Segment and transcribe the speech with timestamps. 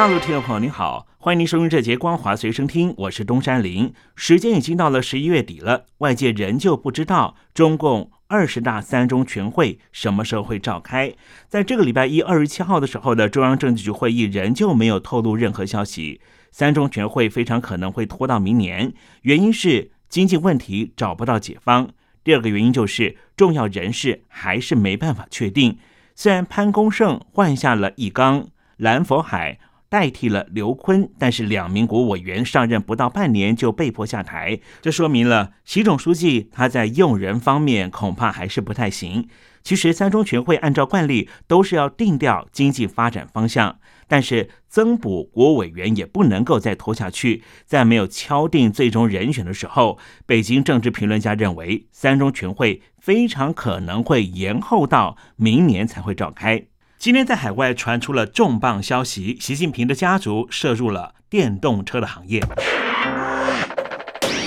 [0.00, 3.92] 大陆听众朋友您好，欢迎您收听这节光华随身听，我是东山林。
[4.16, 11.12] 时间已经到了十一月底了，外界仍旧不知道中共二十大三中全会什么时候会召开。
[11.48, 21.90] 在这个礼拜一二十七号的时候的中央政治局会议仍旧没有透露任何消息，三中全会非常可能会拖到明年，原因是经济问题找不到解方。
[22.24, 25.76] 第二个原因就是重要人士还是没办法确定。
[26.14, 29.58] 虽然潘功胜换下了易纲、蓝佛海。
[29.90, 39.28] 代替了刘坤，但是两名国委员上任不到半年就被迫下台，这说明了习总书记他在用人方面恐怕还是不太行。
[39.62, 47.42] 其实三中全会按照惯例都是要定调经济发展方向，但是增补国委员也不能够再拖下去。
[47.66, 56.64] 在没有敲定最终人选的时候，北京政治评论家认为三中全会非常可能会延后到明年才会召开。
[57.00, 62.42] 今天在海外传出了重磅消息，习近平的家族涉入了电动车的行业。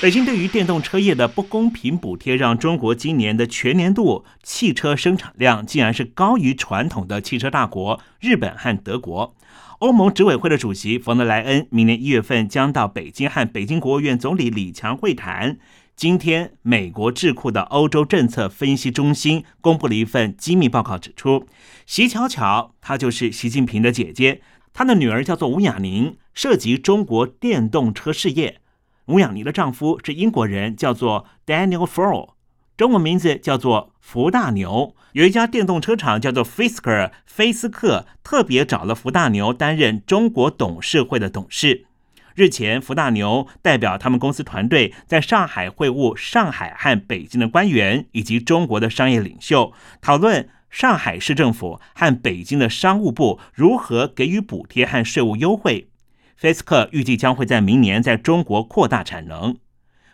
[0.00, 9.34] 北京对于电动车业的不公平补贴，让中国今年的全年度汽车生产量竟然是高于传统的汽车大国日本和德国。
[9.80, 15.58] 欧盟执委会的主席冯德莱恩明年一月份将到北京和北京国务院总理李强会谈。
[15.96, 21.46] 今天，美国智库的欧洲政策分析中心公布了一份机密报告，指出，
[21.86, 24.42] 习巧巧她就是习近平的姐姐，
[24.74, 28.60] 她的女儿叫做吴雅宁，涉及中国电动车事业。
[29.06, 32.34] 吴雅宁的丈夫是英国人，叫做 Daniel Fro，
[32.76, 41.85] 中文名字叫做福大牛，有一家电动车厂叫做 Fisker 菲斯克，特别找了福大牛担任中国董事会的董事。
[42.36, 55.88] 日前，福大牛代表他们公司团队在上海会晤上海和北京的官员以及中国的商业领袖，讨论上海市政府和北京的商务部如何给予补贴和税务优惠。
[56.36, 59.56] 菲斯克预计将会在明年在中国扩大产能。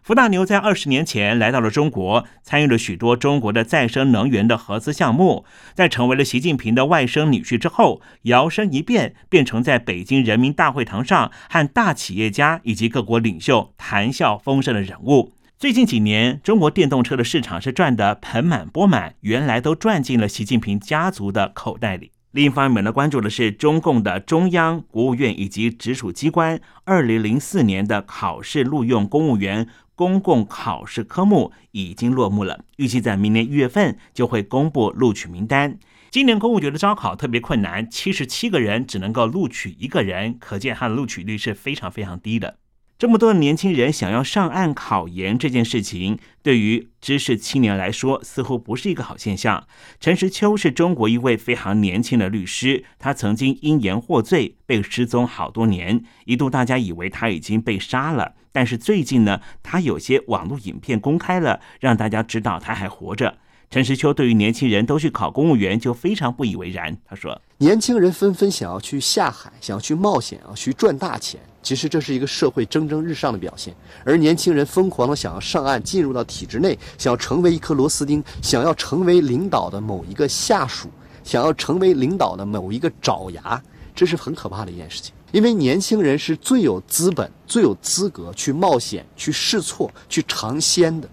[0.02, 5.44] 福大牛在二十年前来到了中国，参与了许多中国的再生能源的合资项目。
[5.74, 15.34] 在成为了习近平的外甥女婿之后，摇身一变，变成在北京人民大会堂上和大企业家以及各国领袖谈笑风生的人物。
[15.56, 22.10] 最近几年，中国电动车的市场是赚得盆满钵满，原来都赚进了习近平家族的口袋里。
[22.32, 29.68] 另一方面呢，关注的是中共的中央、国务院以及直属机关二零零四年的考试录用公务员。
[29.94, 35.78] 公共考试科目已经落幕了，预计在明年一月份就会公布录取名单。
[36.10, 42.58] 今年公务局的招考特别困难，七十七个人只能够录取一个人，可见它的录取率是非常非常低的。
[43.02, 49.66] 这么多的年轻人想要上岸考研这件事情，对于知识青年来说，似乎不是一个好现象。
[49.98, 58.34] 陈实秋是中国一位非常年轻的律师，他曾经因言获罪，被失踪好多年，一度大家以为他已经被杀了。
[58.52, 63.36] 但是最近呢，他有些网络影片公开了，让大家知道他还活着。
[63.68, 66.96] 陈实秋对于年轻人都去考公务员就非常不以为然。
[67.04, 71.40] 他说：“年轻人纷纷想要去下海，想要去冒险啊，去赚大钱。
[71.62, 73.74] 其实这是一个社会蒸蒸日上的表现。
[74.04, 80.88] 而年轻人疯狂的想要上岸，进入到体制内，想要成为一颗螺丝钉，想要成为领导的某一个下属，
[81.22, 83.62] 想要成为领导的某一个爪牙，
[83.94, 85.14] 这是很可怕的一件事情。
[85.30, 91.08] 因为年轻人是最有资本、最有资格去冒险、去试错、去尝鲜的。”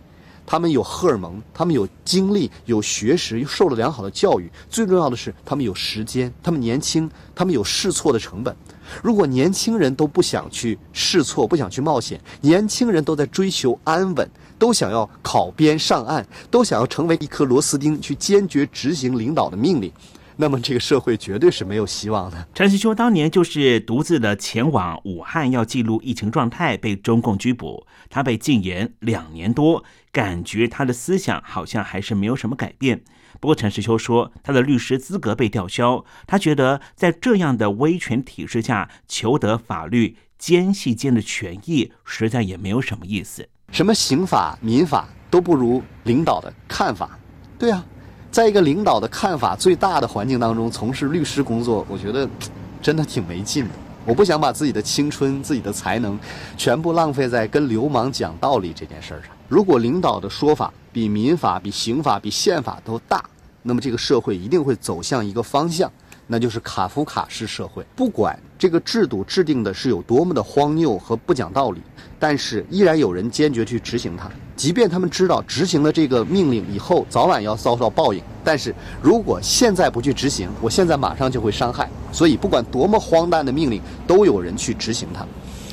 [0.50, 4.52] 他们有荷尔蒙，他们有精力，有学识，又受了良好的教育。
[4.68, 8.56] 最重要的是，他们有时间，他们年轻，他们有试错的成本。
[9.04, 19.94] 如果年轻人都不想去试错，不想去冒险，年轻人都在追求安稳，都想要考编上岸，都想要成为一颗螺丝钉，去坚决执行领导的命令。
[20.41, 22.47] 那么这个社会绝对是没有希望的。
[22.53, 27.86] 陈世秋当年就是独自的前往武汉，要记录疫情状态，被中共拘捕。
[28.09, 29.83] 他被禁言两年多，
[30.13, 33.01] 感觉他的思想好像还是没有什么改变。
[33.41, 43.50] 不过陈世秋说，他的律师资格被吊销，他觉得在这样的威权体制下，求得法律间隙间的权益，实在也没有什么意思。
[43.74, 47.19] 什么刑法、民法都不如领导的看法。
[47.57, 47.86] 对啊。
[48.31, 52.30] 在一个领导的看法最大的环境当中从事律师工作，我觉得
[52.81, 53.72] 真的挺没劲的。
[54.06, 56.18] 我不想把自己的青春、自己的才能，
[56.56, 59.31] 全部浪费在跟流氓讲道理这件事儿上。
[59.48, 63.24] 如果领导的说法比民法、比刑法、比宪法都大，
[63.64, 65.92] 那么这个社会一定会走向一个方向。
[66.32, 71.82] 那就是卡夫卡式社会，不管这个制度制定的是有多么的荒谬和不讲道理，
[72.20, 74.30] 但是依然有人坚决去执行它，
[74.60, 85.26] 即便他们知道执行了这个命令以后早晚要遭到报应，但是如果现在不去执行，我现在马上就会伤害，所以不管多么荒诞的命令，都有人去执行它，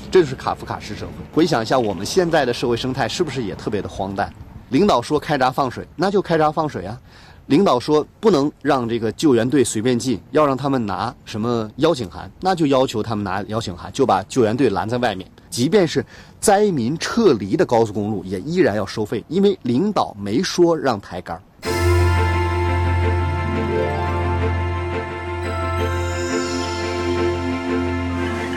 [0.08, 1.12] 这就是卡夫卡式社会。
[1.32, 4.32] 回想一下我们现在的社会生态，是不是也特别的荒诞？
[4.68, 6.96] 领导说开闸放水，那就开闸放水啊。
[7.46, 15.30] 领导说不能让这个救援队随便进，要让他们拿什么邀请函，那就要求他们拿邀请函，就把救援队拦在外面。
[15.48, 16.04] 即便是
[16.40, 21.40] 灾民撤离的高速公路，也依然要收费，因为领导没说让抬杆。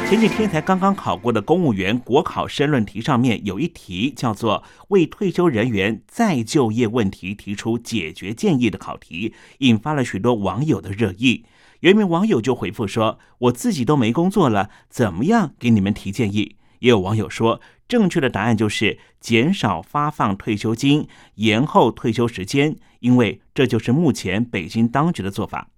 [0.09, 11.45] 前几天才刚刚考过的公务员国考申论题上面有一题叫做“为退休人员再就业问题提出解决建议”的考题，引发了许多网友的热议。
[11.81, 25.69] 有一名网友就回复说：“我自己都没工作了，怎么样给你们提建议？”也有网友说，正确的答案就是减少发放退休金，延后退休时间，因为这就是目前北京当局的做法。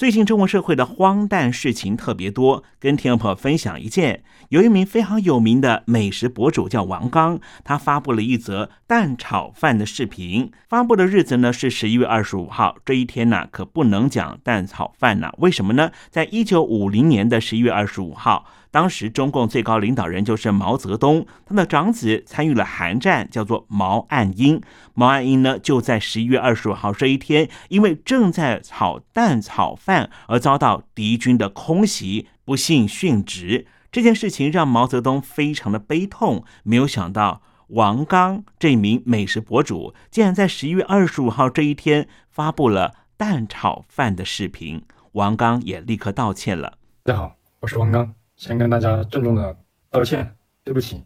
[0.00, 10.50] 最近中国社会的荒诞事情特别多，跟听众朋友分享一件：有一名非常有名的美食博主叫王刚，他发布了一则蛋炒饭的视频。
[10.70, 15.30] 发布的日子呢是十一月二十五号，这一天呢可不能讲蛋炒饭呢？
[15.36, 15.92] 为什么呢？
[16.08, 18.46] 在一九五零年的十一月二十五号。
[18.70, 24.60] 当时中共最高领导人就是毛泽东，他的长子参与了韩战，叫做毛岸英。
[24.94, 33.66] 毛岸英呢，就在十一月二十五号这一天，因为正在炒蛋炒饭而遭到敌军的空袭，不幸殉职。
[33.90, 36.44] 这件事情让毛泽东非常的悲痛。
[36.62, 44.84] 没有想到，王刚这名美食博主竟然在十一月二十五号这一天发布了蛋炒饭的视频。
[45.12, 46.74] 王刚也立刻道歉了。
[47.02, 48.19] 大家好，我是王刚。
[48.40, 49.54] 先跟大家郑重的
[49.90, 50.34] 道歉，
[50.64, 51.04] 对不起。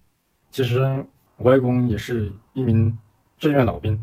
[0.52, 0.78] 其实
[1.36, 2.96] 我外公也是一名
[3.38, 4.00] 志愿老兵，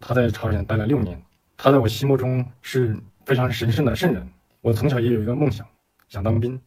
[0.00, 1.22] 他在朝鲜待了六年，
[1.56, 4.28] 他在我心目中是非常神圣的圣人。
[4.60, 5.64] 我从小也有一个梦想，
[6.08, 6.60] 想当兵，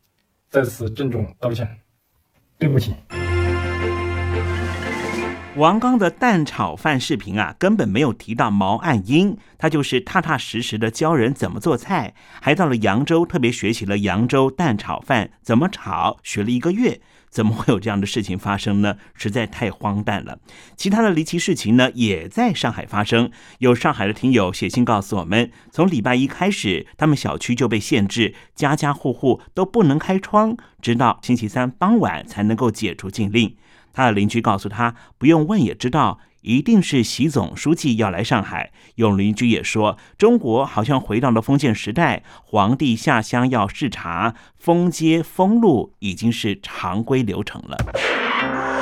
[0.48, 1.78] 在此郑重道歉，
[2.58, 2.96] 对不起。
[5.58, 17.02] 王刚的蛋炒饭视频啊，根本没有提到毛岸英，他就是踏踏实实的教人怎么做菜，还到了扬州特别学习了扬州蛋炒饭怎么炒，学了一个月。
[17.30, 18.98] 怎么会有这样的事情发生呢？
[19.16, 20.40] 实在太荒诞了。
[20.76, 23.32] 其他的离奇事情呢，也在上海发生。
[23.58, 33.56] 有上海的听友写信告诉我们，从礼拜一开始，他们小区就被限制，家家户户都不能开窗，直到星期三傍晚才能够解除禁令。
[33.98, 38.72] 他的邻居告诉他，不用问也知道，一定是习总书记要来上海。
[38.94, 48.77] 有邻居也说，中国好像回到了封建时代，皇帝下乡要视察，封街封路已经是常规流程了。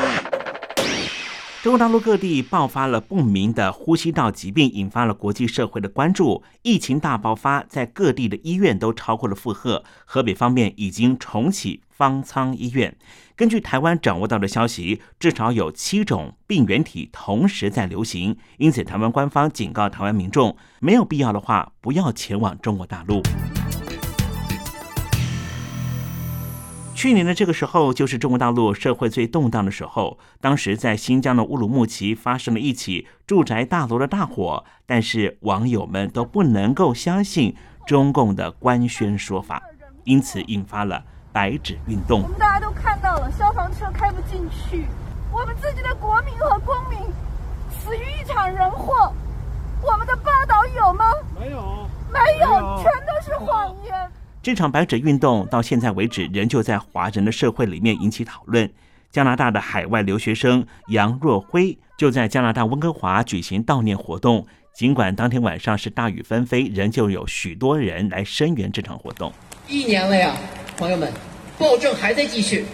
[1.66, 6.44] 中国大陆各地爆发了不明的呼吸道疾病，引发了国际社会的关注。
[6.62, 9.84] 疫情大爆发，在各地的医院都超过了负荷。
[10.06, 12.96] 河北方面已经重启方舱医院。
[13.36, 23.24] 根据台湾掌握到的消息，至少有七种病原体同时在流行，因此台湾官方警告台湾民众，没有必要的话，不要前往中国大陆。
[26.96, 30.18] 去年的这个时候，就是中国大陆社会最动荡的时候。
[30.40, 37.54] 当时在新疆的乌鲁木齐发生了一起住宅大楼的大火，但是网友们都不能够相信
[37.86, 39.62] 中共的官宣说法，
[40.06, 42.22] 因此引发了白纸运动。
[42.24, 44.88] 我们大家都看到了，消防车开不进去，
[45.32, 47.00] 我们自己的国民和公民
[47.70, 49.14] 死于一场人祸，
[49.84, 51.06] 我们的报道有吗？
[51.38, 53.65] 没有，没有，全都是谎言。
[54.46, 58.72] 这场白纸运动到现在为止，仍旧在华人的社会里面引起讨论。
[59.10, 64.46] 加拿大的海外留学生杨若辉就在加拿大温哥华举行悼念活动。
[64.72, 69.34] 尽管当天晚上是大雨纷飞，仍旧有许多人来声援这场活动。
[69.68, 70.36] 一年了呀，
[70.78, 71.12] 朋友们，
[71.58, 72.66] 暴政还在继续。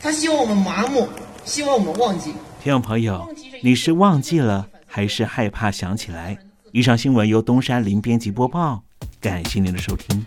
[0.00, 1.06] 他希望我们麻木，
[1.44, 2.32] 希望我们忘记。
[2.62, 3.30] 听众朋友，
[3.62, 6.38] 你是忘记了，还是害怕想起来？
[6.72, 8.82] 以上新闻由东山林编辑播报，
[9.20, 10.24] 感谢您的收听。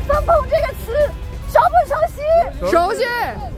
[0.00, 1.10] 封控这个词
[1.52, 3.04] 熟不熟悉熟悉，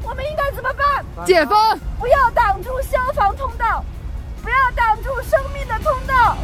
[0.02, 1.26] 我们应该怎么办？
[1.26, 1.56] 解封，
[1.98, 3.84] 不要挡住消防通道，
[4.42, 6.36] 不要挡住生命的通道，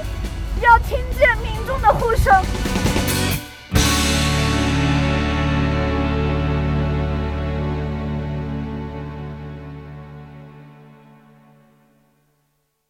[0.61, 2.80] 要听见民众的呼声。